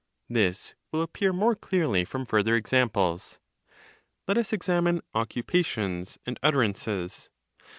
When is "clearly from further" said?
1.55-2.55